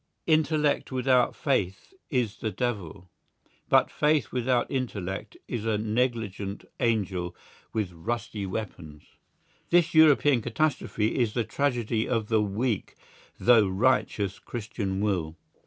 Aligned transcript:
Intellect 0.25 0.91
without 0.91 1.35
faith 1.35 1.93
is 2.09 2.37
the 2.37 2.49
devil, 2.49 3.07
but 3.69 3.91
faith 3.91 4.31
without 4.31 4.65
intellect 4.71 5.37
is 5.47 5.63
a 5.63 5.77
negligent 5.77 6.65
angel 6.79 7.35
with 7.71 7.91
rusty 7.91 8.47
weapons. 8.47 9.03
This 9.69 9.93
European 9.93 10.41
catastrophe 10.41 11.19
is 11.19 11.33
the 11.33 11.43
tragedy 11.43 12.09
of 12.09 12.29
the 12.29 12.41
weak 12.41 12.95
though 13.39 13.67
righteous 13.67 14.39
Christian 14.39 15.01
will. 15.01 15.35